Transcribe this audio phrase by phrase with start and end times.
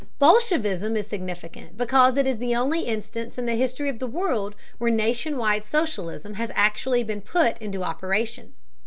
[0.17, 4.55] Bolshevism is significant because it is the only instance in the history of the world
[4.79, 8.53] where nation wide socialism has actually been put into operation.